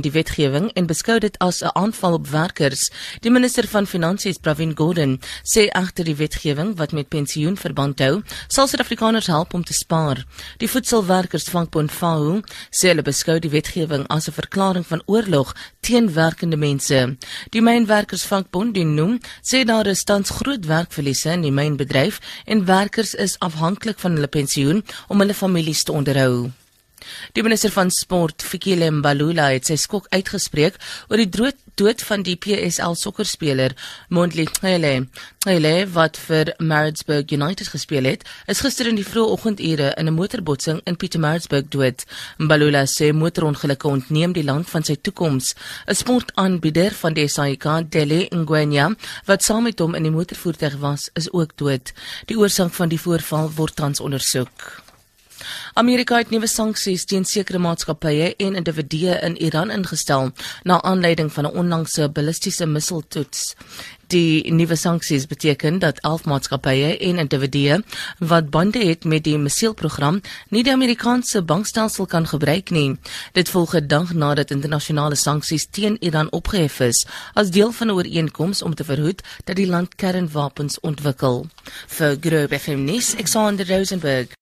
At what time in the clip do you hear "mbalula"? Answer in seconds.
28.90-29.50, 42.38-42.84